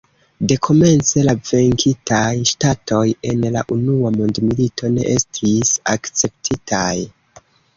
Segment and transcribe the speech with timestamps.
[0.51, 3.03] Dekomence la venkitaj ŝtatoj
[3.33, 6.91] en la Unua Mondmilito ne estis akceptitaj.